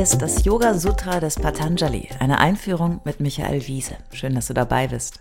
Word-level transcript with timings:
Ist 0.00 0.22
das 0.22 0.46
Yoga 0.46 0.78
Sutra 0.78 1.20
des 1.20 1.34
Patanjali, 1.34 2.08
eine 2.20 2.38
Einführung 2.38 3.02
mit 3.04 3.20
Michael 3.20 3.66
Wiese. 3.66 3.98
Schön, 4.14 4.34
dass 4.34 4.46
du 4.46 4.54
dabei 4.54 4.88
bist. 4.88 5.20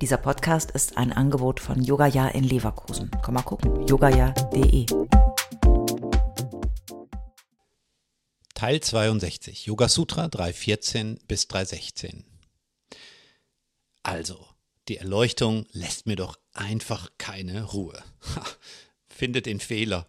Dieser 0.00 0.16
Podcast 0.16 0.72
ist 0.72 0.96
ein 0.96 1.12
Angebot 1.12 1.60
von 1.60 1.80
Yogaya 1.80 2.26
in 2.30 2.42
Leverkusen. 2.42 3.08
Komm 3.22 3.34
mal 3.34 3.42
gucken, 3.42 3.86
yogaya.de. 3.86 4.86
Teil 8.54 8.80
62, 8.80 9.66
Yoga 9.66 9.88
Sutra 9.88 10.26
314 10.26 11.20
bis 11.28 11.46
316. 11.46 12.24
Also, 14.02 14.44
die 14.88 14.96
Erleuchtung 14.96 15.66
lässt 15.70 16.06
mir 16.06 16.16
doch 16.16 16.36
einfach 16.52 17.10
keine 17.16 17.62
Ruhe. 17.62 18.02
Findet 19.06 19.46
den 19.46 19.60
Fehler. 19.60 20.08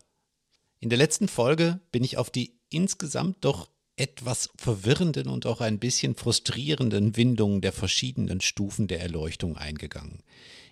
In 0.80 0.90
der 0.90 0.98
letzten 0.98 1.28
Folge 1.28 1.82
bin 1.92 2.04
ich 2.04 2.18
auf 2.18 2.32
die 2.32 2.60
insgesamt 2.72 3.46
doch 3.46 3.70
etwas 3.98 4.50
verwirrenden 4.56 5.28
und 5.28 5.46
auch 5.46 5.60
ein 5.60 5.80
bisschen 5.80 6.16
frustrierenden 6.16 7.18
Windungen 7.18 7.62
der 7.62 7.74
verschiedenen 7.74 8.42
Stufen 8.42 8.88
der 8.88 9.02
Erleuchtung 9.02 9.58
eingegangen. 9.58 10.24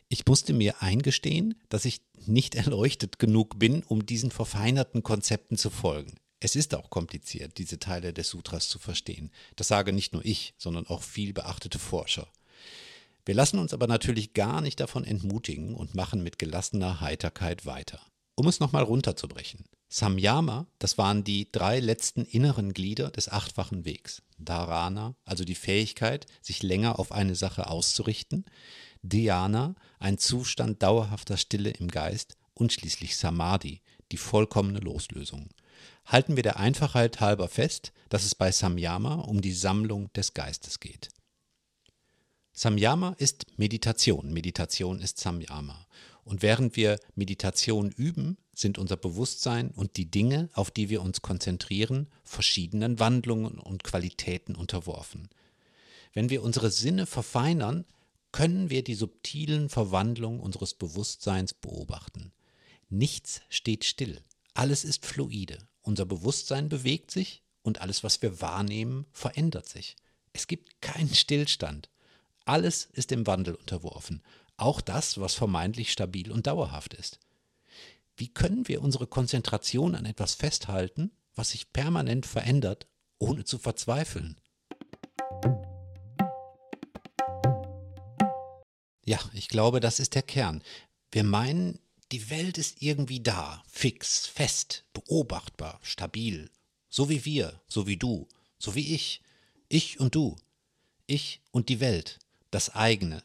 Ich 0.07 0.25
musste 0.25 0.53
mir 0.53 0.81
eingestehen, 0.81 1.55
dass 1.69 1.85
ich 1.85 2.01
nicht 2.25 2.55
erleuchtet 2.55 3.19
genug 3.19 3.59
bin, 3.59 3.83
um 3.83 4.05
diesen 4.05 4.31
verfeinerten 4.31 5.03
Konzepten 5.03 5.57
zu 5.57 5.69
folgen. 5.69 6.13
Es 6.39 6.55
ist 6.55 6.75
auch 6.75 6.89
kompliziert, 6.89 7.57
diese 7.57 7.79
Teile 7.79 8.13
des 8.13 8.29
Sutras 8.29 8.69
zu 8.69 8.77
verstehen. 8.77 9.31
Das 9.55 9.67
sage 9.67 9.93
nicht 9.93 10.13
nur 10.13 10.23
ich, 10.23 10.53
sondern 10.57 10.85
auch 10.85 11.01
viel 11.01 11.33
beachtete 11.33 11.79
Forscher. 11.79 12.27
Wir 13.25 13.33
lassen 13.33 13.57
uns 13.57 13.73
aber 13.73 13.87
natürlich 13.87 14.33
gar 14.33 14.61
nicht 14.61 14.79
davon 14.79 15.03
entmutigen 15.03 15.73
und 15.73 15.95
machen 15.95 16.21
mit 16.21 16.37
gelassener 16.37 17.01
Heiterkeit 17.01 17.65
weiter. 17.65 17.99
Um 18.35 18.47
es 18.47 18.59
nochmal 18.59 18.83
runterzubrechen. 18.83 19.65
Samyama, 19.87 20.67
das 20.79 20.97
waren 20.97 21.23
die 21.23 21.51
drei 21.51 21.79
letzten 21.79 22.25
inneren 22.25 22.73
Glieder 22.73 23.11
des 23.11 23.29
achtfachen 23.29 23.85
Wegs. 23.85 24.23
Dharana, 24.37 25.15
also 25.23 25.45
die 25.45 25.55
Fähigkeit, 25.55 26.25
sich 26.41 26.63
länger 26.63 26.99
auf 26.99 27.11
eine 27.11 27.35
Sache 27.35 27.67
auszurichten. 27.67 28.45
Dhyana, 29.03 29.75
ein 29.99 30.17
Zustand 30.17 30.81
dauerhafter 30.83 31.37
Stille 31.37 31.69
im 31.69 31.89
Geist. 31.89 32.35
Und 32.53 32.73
schließlich 32.73 33.17
Samadhi, 33.17 33.81
die 34.11 34.17
vollkommene 34.17 34.79
Loslösung. 34.79 35.49
Halten 36.05 36.35
wir 36.35 36.43
der 36.43 36.57
Einfachheit 36.57 37.19
halber 37.19 37.49
fest, 37.49 37.91
dass 38.09 38.23
es 38.23 38.35
bei 38.35 38.51
Samyama 38.51 39.15
um 39.15 39.41
die 39.41 39.53
Sammlung 39.53 40.11
des 40.13 40.33
Geistes 40.33 40.79
geht. 40.79 41.09
Samyama 42.53 43.15
ist 43.17 43.45
Meditation. 43.57 44.31
Meditation 44.31 44.99
ist 44.99 45.19
Samyama. 45.19 45.85
Und 46.23 46.41
während 46.41 46.77
wir 46.77 46.99
Meditation 47.15 47.91
üben, 47.91 48.37
sind 48.55 48.77
unser 48.77 48.97
Bewusstsein 48.97 49.71
und 49.71 49.97
die 49.97 50.09
Dinge, 50.09 50.49
auf 50.53 50.71
die 50.71 50.89
wir 50.89 51.01
uns 51.01 51.21
konzentrieren, 51.21 52.07
verschiedenen 52.23 52.99
Wandlungen 52.99 53.59
und 53.59 53.83
Qualitäten 53.83 54.55
unterworfen. 54.55 55.29
Wenn 56.13 56.29
wir 56.29 56.43
unsere 56.43 56.71
Sinne 56.71 57.05
verfeinern, 57.05 57.85
können 58.31 58.69
wir 58.69 58.83
die 58.83 58.95
subtilen 58.95 59.69
Verwandlungen 59.69 60.39
unseres 60.39 60.73
Bewusstseins 60.73 61.53
beobachten. 61.53 62.31
Nichts 62.89 63.41
steht 63.49 63.85
still, 63.85 64.21
alles 64.53 64.83
ist 64.83 65.05
fluide, 65.05 65.57
unser 65.81 66.05
Bewusstsein 66.05 66.69
bewegt 66.69 67.11
sich 67.11 67.43
und 67.61 67.81
alles, 67.81 68.03
was 68.03 68.21
wir 68.21 68.41
wahrnehmen, 68.41 69.05
verändert 69.11 69.67
sich. 69.67 69.95
Es 70.33 70.47
gibt 70.47 70.81
keinen 70.81 71.13
Stillstand. 71.13 71.89
Alles 72.45 72.89
ist 72.93 73.11
dem 73.11 73.25
Wandel 73.25 73.55
unterworfen 73.55 74.21
auch 74.57 74.81
das, 74.81 75.19
was 75.19 75.33
vermeintlich 75.33 75.91
stabil 75.91 76.31
und 76.31 76.47
dauerhaft 76.47 76.93
ist. 76.93 77.19
Wie 78.17 78.29
können 78.29 78.67
wir 78.67 78.81
unsere 78.81 79.07
Konzentration 79.07 79.93
an 79.93 80.05
etwas 80.05 80.35
festhalten, 80.35 81.11
was 81.33 81.49
sich 81.49 81.73
permanent 81.73 82.25
verändert, 82.25 82.87
ohne 83.17 83.43
zu 83.43 83.57
verzweifeln? 83.57 84.39
Ja, 89.03 89.19
ich 89.33 89.49
glaube, 89.49 89.81
das 89.81 89.99
ist 89.99 90.15
der 90.15 90.21
Kern. 90.23 90.63
Wir 91.11 91.23
meinen, 91.25 91.79
die 92.11 92.29
Welt 92.29 92.57
ist 92.57 92.81
irgendwie 92.81 93.19
da, 93.19 93.61
fix, 93.67 94.27
fest, 94.27 94.85
beobachtbar, 94.93 95.79
stabil. 95.83 96.49
So 96.89 97.09
wie 97.09 97.25
wir, 97.25 97.61
so 97.67 97.85
wie 97.85 97.97
du, 97.97 98.29
so 98.57 98.75
wie 98.75 98.95
ich, 98.95 99.21
ich 99.67 99.99
und 99.99 100.15
du, 100.15 100.37
ich 101.05 101.41
und 101.51 101.67
die 101.67 101.81
Welt, 101.81 102.19
das 102.49 102.73
eigene, 102.73 103.23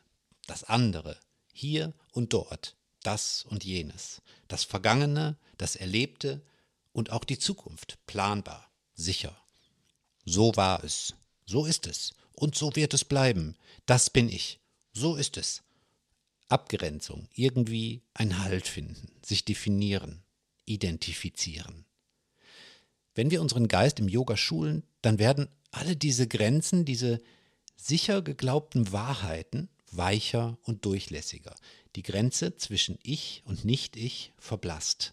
das 0.49 0.65
andere, 0.65 1.17
hier 1.53 1.95
und 2.13 2.33
dort, 2.33 2.77
das 3.03 3.45
und 3.49 3.65
jenes, 3.65 4.23
das 4.49 4.65
Vergangene, 4.65 5.37
das 5.59 5.77
Erlebte 5.77 6.43
und 6.93 7.11
auch 7.11 7.25
die 7.25 7.39
Zukunft, 7.39 7.99
planbar, 8.07 8.71
sicher. 8.95 9.37
So 10.25 10.55
war 10.57 10.85
es, 10.85 11.15
so 11.47 11.65
ist 11.67 11.87
es 11.87 12.15
und 12.35 12.55
so 12.55 12.75
wird 12.77 12.95
es 12.95 13.05
bleiben, 13.05 13.57
das 13.87 14.11
bin 14.11 14.29
ich, 14.29 14.61
so 14.93 15.17
ist 15.17 15.37
es. 15.37 15.63
Abgrenzung, 16.49 17.29
irgendwie 17.35 18.03
ein 18.13 18.41
Halt 18.41 18.67
finden, 18.67 19.13
sich 19.25 19.45
definieren, 19.45 20.23
identifizieren. 20.65 21.85
Wenn 23.15 23.31
wir 23.31 23.41
unseren 23.41 23.69
Geist 23.69 24.01
im 24.01 24.09
Yoga 24.09 24.37
schulen, 24.37 24.85
dann 25.03 25.19
werden 25.19 25.49
alle 25.71 25.97
diese 25.97 26.27
Grenzen, 26.27 26.85
diese 26.85 27.21
sicher 27.77 28.23
geglaubten 28.23 28.93
Wahrheiten 28.93 29.69
weicher 29.93 30.59
und 30.63 30.85
durchlässiger. 30.85 31.55
Die 31.97 32.03
Grenze 32.03 32.57
zwischen 32.57 32.99
Ich 33.03 33.43
und 33.45 33.65
Nicht-Ich 33.65 34.33
verblasst. 34.39 35.13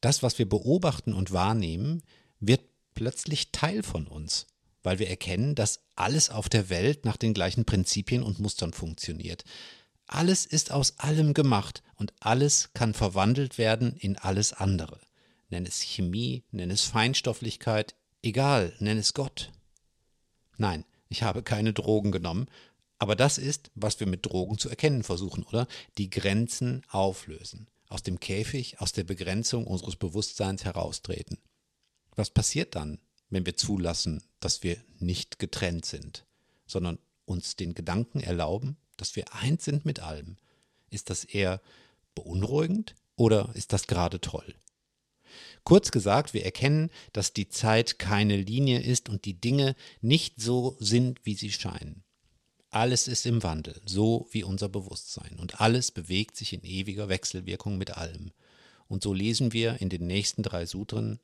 Das, 0.00 0.22
was 0.22 0.38
wir 0.38 0.48
beobachten 0.48 1.14
und 1.14 1.32
wahrnehmen, 1.32 2.02
wird 2.40 2.60
plötzlich 2.94 3.52
Teil 3.52 3.82
von 3.82 4.06
uns, 4.06 4.46
weil 4.82 4.98
wir 4.98 5.08
erkennen, 5.08 5.54
dass 5.54 5.80
alles 5.96 6.30
auf 6.30 6.48
der 6.48 6.68
Welt 6.68 7.04
nach 7.04 7.16
den 7.16 7.34
gleichen 7.34 7.64
Prinzipien 7.64 8.22
und 8.22 8.38
Mustern 8.38 8.72
funktioniert. 8.72 9.44
Alles 10.06 10.46
ist 10.46 10.70
aus 10.70 10.98
allem 10.98 11.34
gemacht 11.34 11.82
und 11.96 12.12
alles 12.20 12.70
kann 12.74 12.94
verwandelt 12.94 13.58
werden 13.58 13.96
in 13.96 14.16
alles 14.16 14.52
andere. 14.52 15.00
Nenn 15.50 15.66
es 15.66 15.80
Chemie, 15.80 16.44
nenn 16.50 16.70
es 16.70 16.82
Feinstofflichkeit, 16.82 17.94
egal, 18.22 18.74
nenn 18.78 18.98
es 18.98 19.14
Gott. 19.14 19.52
Nein, 20.56 20.84
ich 21.08 21.22
habe 21.22 21.42
keine 21.42 21.72
Drogen 21.72 22.12
genommen 22.12 22.46
aber 22.98 23.14
das 23.14 23.38
ist, 23.38 23.70
was 23.74 24.00
wir 24.00 24.06
mit 24.06 24.26
Drogen 24.26 24.58
zu 24.58 24.68
erkennen 24.68 25.02
versuchen, 25.02 25.44
oder? 25.44 25.68
Die 25.98 26.10
Grenzen 26.10 26.82
auflösen. 26.88 27.68
Aus 27.88 28.02
dem 28.02 28.20
Käfig, 28.20 28.80
aus 28.80 28.92
der 28.92 29.04
Begrenzung 29.04 29.66
unseres 29.66 29.96
Bewusstseins 29.96 30.64
heraustreten. 30.64 31.38
Was 32.16 32.30
passiert 32.30 32.74
dann, 32.74 32.98
wenn 33.30 33.46
wir 33.46 33.56
zulassen, 33.56 34.22
dass 34.40 34.62
wir 34.62 34.76
nicht 34.98 35.38
getrennt 35.38 35.86
sind, 35.86 36.26
sondern 36.66 36.98
uns 37.24 37.56
den 37.56 37.74
Gedanken 37.74 38.20
erlauben, 38.20 38.76
dass 38.96 39.16
wir 39.16 39.32
eins 39.32 39.64
sind 39.64 39.84
mit 39.84 40.00
allem? 40.00 40.36
Ist 40.90 41.08
das 41.08 41.24
eher 41.24 41.62
beunruhigend 42.14 42.94
oder 43.16 43.50
ist 43.54 43.72
das 43.72 43.86
gerade 43.86 44.20
toll? 44.20 44.54
Kurz 45.62 45.90
gesagt, 45.90 46.34
wir 46.34 46.44
erkennen, 46.44 46.90
dass 47.12 47.32
die 47.32 47.48
Zeit 47.48 47.98
keine 47.98 48.36
Linie 48.36 48.80
ist 48.80 49.08
und 49.08 49.24
die 49.24 49.40
Dinge 49.40 49.76
nicht 50.00 50.40
so 50.40 50.76
sind, 50.80 51.24
wie 51.24 51.34
sie 51.34 51.52
scheinen. 51.52 52.02
Alles 52.70 53.08
ist 53.08 53.24
im 53.24 53.42
Wandel, 53.42 53.80
so 53.86 54.28
wie 54.30 54.44
unser 54.44 54.68
Bewusstsein. 54.68 55.38
Und 55.38 55.60
alles 55.60 55.90
bewegt 55.90 56.36
sich 56.36 56.52
in 56.52 56.62
ewiger 56.64 57.08
Wechselwirkung 57.08 57.78
mit 57.78 57.96
allem. 57.96 58.32
Und 58.88 59.02
so 59.02 59.14
lesen 59.14 59.52
wir 59.52 59.80
in 59.80 59.88
den 59.88 60.06
nächsten 60.06 60.42
drei 60.42 60.66
Sutren 60.66 61.20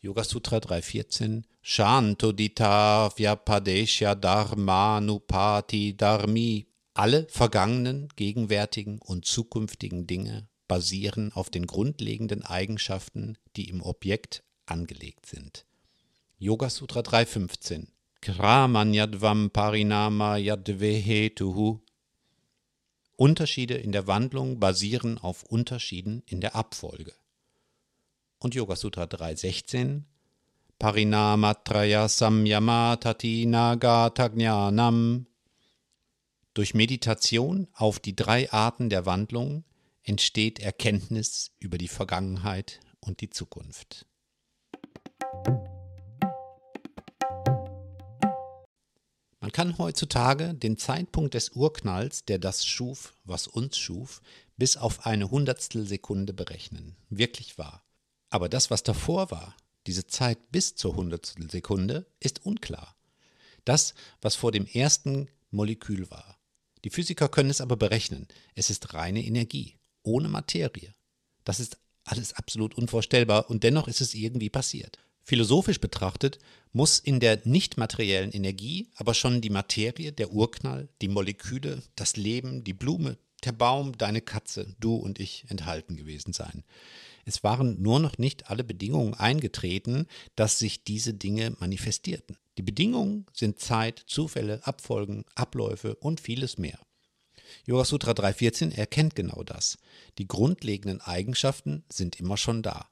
Yoga 0.00 0.22
Sutra 0.22 0.58
3.14 0.58 1.42
Shantodita 1.60 3.10
Vyapadesha 3.16 4.14
Dharmanupati 4.14 5.96
Dharmi. 5.96 6.66
Alle 6.94 7.26
vergangenen, 7.28 8.08
gegenwärtigen 8.14 8.98
und 9.00 9.24
zukünftigen 9.24 10.06
Dinge 10.06 10.48
basieren 10.68 11.32
auf 11.32 11.50
den 11.50 11.66
grundlegenden 11.66 12.44
Eigenschaften, 12.44 13.38
die 13.56 13.68
im 13.68 13.82
Objekt 13.82 14.44
angelegt 14.66 15.26
sind. 15.26 15.64
Yoga 16.38 16.70
Sutra 16.70 17.00
3.15 17.00 17.88
Kramanyadvam 18.20 19.50
Parinama 19.50 20.36
Yadvehetuhu. 20.36 21.80
Unterschiede 23.16 23.74
in 23.74 23.92
der 23.92 24.06
Wandlung 24.06 24.60
basieren 24.60 25.18
auf 25.18 25.42
Unterschieden 25.44 26.22
in 26.26 26.40
der 26.40 26.54
Abfolge. 26.54 27.12
Und 28.38 28.54
Yoga 28.54 28.76
Sutra 28.76 29.04
3.16 29.04 30.02
Parinamatraya 30.78 32.08
Samyamatati 32.08 33.46
Nagatagyanam. 33.46 35.26
Durch 36.54 36.74
Meditation 36.74 37.68
auf 37.72 37.98
die 37.98 38.14
drei 38.14 38.50
Arten 38.52 38.88
der 38.88 39.06
Wandlung 39.06 39.64
entsteht 40.04 40.60
Erkenntnis 40.60 41.52
über 41.58 41.78
die 41.78 41.88
Vergangenheit 41.88 42.80
und 43.00 43.20
die 43.20 43.30
Zukunft. 43.30 44.06
Kann 49.58 49.76
heutzutage 49.76 50.54
den 50.54 50.78
Zeitpunkt 50.78 51.34
des 51.34 51.48
Urknalls, 51.50 52.24
der 52.24 52.38
das 52.38 52.64
schuf, 52.64 53.16
was 53.24 53.48
uns 53.48 53.76
schuf, 53.76 54.22
bis 54.56 54.76
auf 54.76 55.04
eine 55.04 55.32
Hundertstel 55.32 55.84
Sekunde 55.84 56.32
berechnen. 56.32 56.94
Wirklich 57.10 57.58
wahr. 57.58 57.82
Aber 58.30 58.48
das, 58.48 58.70
was 58.70 58.84
davor 58.84 59.32
war, 59.32 59.56
diese 59.88 60.06
Zeit 60.06 60.52
bis 60.52 60.76
zur 60.76 60.94
Hundertstel 60.94 61.50
Sekunde, 61.50 62.06
ist 62.20 62.46
unklar. 62.46 62.94
Das, 63.64 63.94
was 64.20 64.36
vor 64.36 64.52
dem 64.52 64.64
ersten 64.64 65.26
Molekül 65.50 66.08
war. 66.08 66.38
Die 66.84 66.90
Physiker 66.90 67.28
können 67.28 67.50
es 67.50 67.60
aber 67.60 67.76
berechnen. 67.76 68.28
Es 68.54 68.70
ist 68.70 68.94
reine 68.94 69.24
Energie, 69.24 69.74
ohne 70.04 70.28
Materie. 70.28 70.94
Das 71.42 71.58
ist 71.58 71.78
alles 72.04 72.32
absolut 72.32 72.76
unvorstellbar 72.76 73.50
und 73.50 73.64
dennoch 73.64 73.88
ist 73.88 74.02
es 74.02 74.14
irgendwie 74.14 74.50
passiert. 74.50 75.00
Philosophisch 75.28 75.78
betrachtet 75.78 76.38
muss 76.72 76.98
in 76.98 77.20
der 77.20 77.42
nicht 77.44 77.76
materiellen 77.76 78.32
Energie 78.32 78.88
aber 78.96 79.12
schon 79.12 79.42
die 79.42 79.50
Materie, 79.50 80.10
der 80.10 80.32
Urknall, 80.32 80.88
die 81.02 81.08
Moleküle, 81.08 81.82
das 81.96 82.16
Leben, 82.16 82.64
die 82.64 82.72
Blume, 82.72 83.18
der 83.44 83.52
Baum, 83.52 83.98
deine 83.98 84.22
Katze, 84.22 84.74
du 84.80 84.94
und 84.94 85.20
ich 85.20 85.44
enthalten 85.48 85.96
gewesen 85.96 86.32
sein. 86.32 86.64
Es 87.26 87.44
waren 87.44 87.82
nur 87.82 88.00
noch 88.00 88.16
nicht 88.16 88.48
alle 88.48 88.64
Bedingungen 88.64 89.12
eingetreten, 89.12 90.06
dass 90.34 90.58
sich 90.58 90.82
diese 90.82 91.12
Dinge 91.12 91.54
manifestierten. 91.60 92.38
Die 92.56 92.62
Bedingungen 92.62 93.26
sind 93.34 93.60
Zeit, 93.60 94.02
Zufälle, 94.06 94.66
Abfolgen, 94.66 95.26
Abläufe 95.34 95.94
und 95.96 96.22
vieles 96.22 96.56
mehr. 96.56 96.78
Yoga 97.66 97.84
Sutra 97.84 98.12
3.14 98.12 98.74
erkennt 98.74 99.14
genau 99.14 99.42
das. 99.42 99.76
Die 100.16 100.26
grundlegenden 100.26 101.02
Eigenschaften 101.02 101.84
sind 101.90 102.18
immer 102.18 102.38
schon 102.38 102.62
da. 102.62 102.88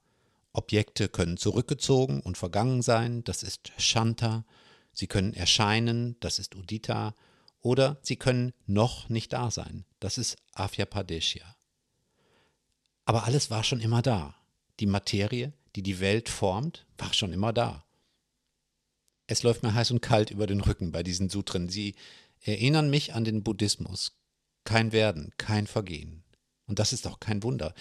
Objekte 0.57 1.09
können 1.09 1.37
zurückgezogen 1.37 2.21
und 2.21 2.39
vergangen 2.39 2.83
sein, 2.83 3.23
das 3.25 3.43
ist 3.43 3.73
Shanta. 3.79 4.45
Sie 4.93 5.07
können 5.07 5.35
erscheinen, 5.35 6.17
das 6.21 6.39
ist 6.39 6.55
Udita. 6.55 7.15
Oder 7.61 7.99
sie 8.03 8.17
können 8.17 8.53
noch 8.67 9.09
nicht 9.09 9.33
da 9.33 9.51
sein, 9.51 9.85
das 10.01 10.19
ist 10.19 10.37
Avyapadeshya. 10.55 11.57
Aber 13.05 13.25
alles 13.25 13.51
war 13.51 13.65
schon 13.65 13.81
immer 13.81 14.03
da. 14.03 14.35
Die 14.81 14.87
Materie, 14.87 15.53
die 15.75 15.83
die 15.83 16.01
Welt 16.01 16.29
formt, 16.29 16.87
war 16.97 17.13
schon 17.13 17.33
immer 17.33 17.53
da. 17.53 17.85
Es 19.27 19.43
läuft 19.43 19.63
mir 19.63 19.75
heiß 19.75 19.91
und 19.91 20.01
kalt 20.01 20.31
über 20.31 20.47
den 20.47 20.61
Rücken 20.61 20.93
bei 20.93 21.03
diesen 21.03 21.29
Sutren. 21.29 21.69
Sie 21.69 21.97
erinnern 22.41 22.89
mich 22.89 23.15
an 23.15 23.25
den 23.25 23.43
Buddhismus. 23.43 24.17
Kein 24.65 24.93
Werden, 24.93 25.33
kein 25.37 25.67
Vergehen. 25.67 26.25
Und 26.67 26.79
das 26.79 26.93
ist 26.93 27.07
auch 27.07 27.21
kein 27.21 27.43
Wunder. 27.43 27.75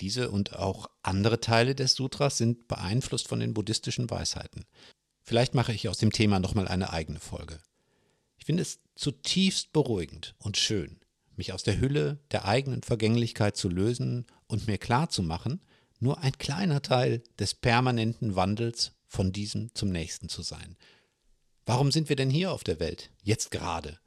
Diese 0.00 0.30
und 0.30 0.54
auch 0.54 0.88
andere 1.02 1.40
Teile 1.40 1.74
des 1.74 1.94
Sutras 1.94 2.38
sind 2.38 2.68
beeinflusst 2.68 3.28
von 3.28 3.40
den 3.40 3.54
buddhistischen 3.54 4.08
Weisheiten. 4.10 4.64
Vielleicht 5.22 5.54
mache 5.54 5.72
ich 5.72 5.88
aus 5.88 5.98
dem 5.98 6.12
Thema 6.12 6.38
nochmal 6.38 6.68
eine 6.68 6.92
eigene 6.92 7.20
Folge. 7.20 7.58
Ich 8.38 8.44
finde 8.44 8.62
es 8.62 8.80
zutiefst 8.94 9.72
beruhigend 9.72 10.34
und 10.38 10.56
schön, 10.56 11.00
mich 11.36 11.52
aus 11.52 11.62
der 11.62 11.80
Hülle 11.80 12.18
der 12.30 12.46
eigenen 12.46 12.82
Vergänglichkeit 12.82 13.56
zu 13.56 13.68
lösen 13.68 14.26
und 14.46 14.66
mir 14.66 14.78
klar 14.78 15.10
zu 15.10 15.22
machen, 15.22 15.60
nur 16.00 16.18
ein 16.20 16.32
kleiner 16.38 16.80
Teil 16.80 17.22
des 17.38 17.54
permanenten 17.54 18.36
Wandels 18.36 18.92
von 19.06 19.32
diesem 19.32 19.74
zum 19.74 19.90
nächsten 19.90 20.28
zu 20.28 20.42
sein. 20.42 20.76
Warum 21.66 21.90
sind 21.92 22.08
wir 22.08 22.16
denn 22.16 22.30
hier 22.30 22.52
auf 22.52 22.64
der 22.64 22.80
Welt, 22.80 23.10
jetzt 23.22 23.50
gerade? 23.50 23.98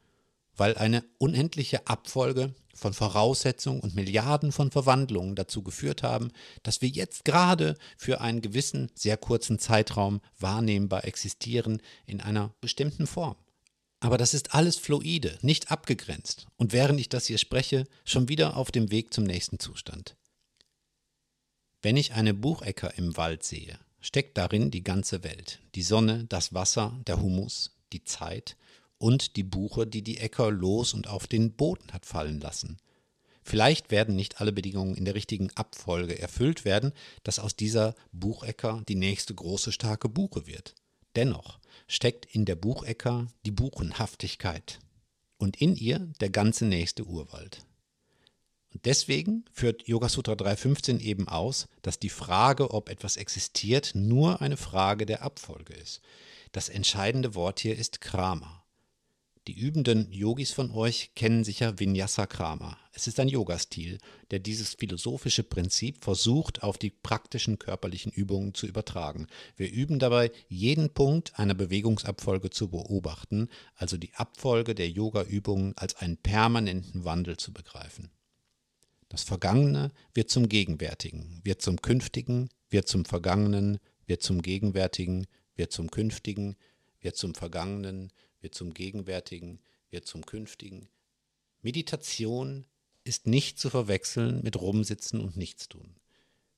Weil 0.56 0.75
eine 0.75 1.03
unendliche 1.18 1.88
Abfolge 1.88 2.53
von 2.74 2.94
Voraussetzungen 2.94 3.80
und 3.80 3.95
Milliarden 3.95 4.51
von 4.51 4.71
Verwandlungen 4.71 5.36
dazu 5.36 5.62
geführt 5.62 6.03
haben, 6.03 6.31
dass 6.63 6.81
wir 6.81 6.89
jetzt 6.89 7.25
gerade 7.25 7.77
für 7.98 8.21
einen 8.21 8.42
gewissen, 8.42 8.89
sehr 8.95 9.18
kurzen 9.18 9.59
Zeitraum 9.59 10.21
wahrnehmbar 10.39 11.06
existieren 11.06 11.81
in 12.06 12.21
einer 12.21 12.53
bestimmten 12.62 13.07
Form. 13.07 13.36
Aber 14.00 14.18
das 14.18 14.33
ist 14.33 14.56
alles 14.56 14.77
fluide, 14.77 15.38
nicht 15.42 15.69
abgegrenzt 15.69 16.48
und 16.57 16.74
während 16.74 17.00
ich 17.00 17.07
das 17.07 17.27
hier 17.27 17.38
spreche, 17.38 17.86
schon 18.03 18.30
wieder 18.30 18.57
auf 18.57 18.71
dem 18.71 18.89
Weg 18.89 19.13
zum 19.13 19.25
nächsten 19.25 19.59
Zustand. 19.59 20.15
Wenn 21.83 21.98
ich 21.98 22.13
eine 22.13 22.33
Buchecker 22.33 22.98
im 22.98 23.15
Wald 23.15 23.44
sehe, 23.44 23.77
steckt 24.00 24.38
darin 24.38 24.71
die 24.71 24.83
ganze 24.83 25.24
Welt, 25.24 25.59
die 25.75 25.83
Sonne, 25.83 26.25
das 26.30 26.53
Wasser, 26.53 27.00
der 27.06 27.21
Humus, 27.21 27.77
die 27.94 28.03
Zeit 28.03 28.57
und 29.01 29.36
die 29.36 29.44
Buche, 29.44 29.88
die 29.88 30.03
die 30.03 30.18
Äcker 30.18 30.51
los 30.51 30.94
und 30.94 31.07
auf 31.07 31.25
den 31.25 31.53
Boden 31.53 31.92
hat 31.92 32.06
fallen 32.06 32.39
lassen. 32.39 32.77
Vielleicht 33.44 33.89
werden 33.89 34.15
nicht 34.15 34.39
alle 34.39 34.51
Bedingungen 34.51 34.94
in 34.95 35.06
der 35.06 35.15
richtigen 35.15 35.50
Abfolge 35.56 36.19
erfüllt 36.19 36.65
werden, 36.65 36.94
dass 37.24 37.39
aus 37.39 37.56
dieser 37.56 37.95
Buchecker 38.12 38.83
die 38.88 38.95
nächste 38.95 39.33
große 39.33 39.71
starke 39.71 40.07
Buche 40.07 40.45
wird. 40.45 40.75
Dennoch 41.15 41.59
steckt 41.88 42.27
in 42.27 42.45
der 42.45 42.56
Buchecker 42.56 43.27
die 43.44 43.51
Buchenhaftigkeit 43.51 44.80
und 45.38 45.59
in 45.59 45.75
ihr 45.75 46.12
der 46.19 46.30
ganze 46.30 46.65
nächste 46.65 47.03
Urwald. 47.06 47.65
Und 48.71 48.86
deswegen 48.86 49.45
führt 49.51 49.88
Yoga 49.88 50.09
Sutra 50.09 50.33
3.15 50.33 51.00
eben 51.00 51.27
aus, 51.27 51.68
dass 51.81 51.98
die 51.98 52.09
Frage, 52.09 52.71
ob 52.71 52.88
etwas 52.88 53.18
existiert, 53.18 53.94
nur 53.95 54.42
eine 54.42 54.57
Frage 54.57 55.07
der 55.07 55.24
Abfolge 55.24 55.74
ist. 55.74 56.01
Das 56.51 56.69
entscheidende 56.69 57.33
Wort 57.33 57.59
hier 57.59 57.75
ist 57.75 58.00
Krama. 58.00 58.61
Die 59.48 59.60
übenden 59.60 60.12
Yogis 60.12 60.52
von 60.52 60.70
euch 60.70 61.16
kennen 61.16 61.44
sicher 61.44 61.80
Vinyasa 61.80 62.28
Krama. 62.28 62.78
Es 62.94 63.08
ist 63.08 63.20
ein 63.20 63.28
Yogastil, 63.28 63.98
der 64.30 64.38
dieses 64.38 64.76
philosophische 64.76 65.42
Prinzip 65.42 66.04
versucht, 66.04 66.62
auf 66.62 66.78
die 66.78 66.92
praktischen 66.92 67.58
körperlichen 67.58 68.12
Übungen 68.12 68.54
zu 68.54 68.68
übertragen. 68.68 69.26
Wir 69.56 69.72
üben 69.72 69.98
dabei, 69.98 70.32
jeden 70.48 70.92
Punkt 70.92 71.40
einer 71.40 71.56
Bewegungsabfolge 71.56 72.52
zu 72.52 72.70
beobachten, 72.70 73.50
also 73.74 73.98
die 73.98 74.14
Abfolge 74.14 74.76
der 74.76 74.92
Yoga-Übungen 74.92 75.76
als 75.76 75.96
einen 75.96 76.18
permanenten 76.18 77.04
Wandel 77.04 77.38
zu 77.38 77.52
begreifen. 77.52 78.12
Das 79.10 79.24
Vergangene 79.24 79.92
wird 80.14 80.30
zum 80.30 80.50
Gegenwärtigen, 80.50 81.42
wird 81.44 81.64
zum 81.64 81.82
Künftigen, 81.82 82.50
wird 82.70 82.88
zum 82.88 83.06
Vergangenen, 83.06 83.80
wird 84.06 84.22
zum 84.22 84.44
Gegenwärtigen, 84.44 85.26
wird 85.56 85.72
zum 85.72 85.90
Künftigen, 85.90 86.56
wird 87.02 87.16
zum 87.18 87.34
Vergangenen, 87.34 88.12
wird 88.42 88.56
zum 88.56 88.74
Gegenwärtigen, 88.74 89.60
wird 89.90 90.06
zum 90.06 90.26
Künftigen. 90.26 90.90
Meditation 91.62 92.66
ist 93.04 93.28
nicht 93.28 93.60
zu 93.60 93.70
verwechseln 93.70 94.42
mit 94.44 94.60
Rumsitzen 94.60 95.22
und 95.22 95.38
Nichtstun. 95.38 95.96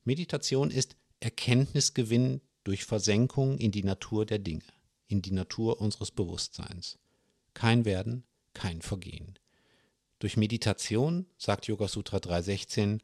Meditation 0.03 0.71
ist 0.71 0.95
Erkenntnisgewinn 1.19 2.41
durch 2.63 2.85
Versenkung 2.85 3.57
in 3.57 3.71
die 3.71 3.83
Natur 3.83 4.25
der 4.25 4.39
Dinge, 4.39 4.63
in 5.07 5.21
die 5.21 5.31
Natur 5.31 5.80
unseres 5.80 6.12
Bewusstseins. 6.12 6.97
Kein 7.53 7.86
Werden, 7.86 8.24
kein 8.53 8.81
Vergehen. 8.81 9.38
Durch 10.19 10.38
Meditation, 10.38 11.25
sagt 11.38 11.68
Yoga 11.68 11.88
Sutra 11.88 12.18
3.16, 12.18 13.00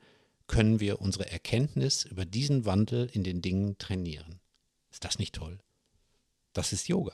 können 0.48 0.80
wir 0.80 1.02
unsere 1.02 1.30
Erkenntnis 1.30 2.06
über 2.06 2.26
diesen 2.26 2.66
Wandel 2.66 3.10
in 3.14 3.24
den 3.24 3.42
Dingen 3.42 3.78
trainieren. 3.78 4.40
Ist 4.92 5.06
das 5.06 5.20
nicht 5.20 5.36
toll? 5.36 5.60
Das 6.54 6.74
ist 6.74 6.88
Yoga. 6.88 7.14